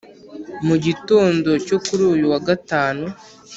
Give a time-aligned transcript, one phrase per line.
[0.67, 3.05] mu gitondo cyo kuri uyu wa gatanu